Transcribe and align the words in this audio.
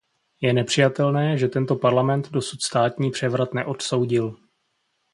Je 0.41 0.53
nepřijatelné, 0.53 1.37
že 1.37 1.47
tento 1.47 1.75
Parlament 1.75 2.31
dosud 2.31 2.61
státní 2.61 3.11
převrat 3.11 3.53
neodsoudil. 3.53 4.37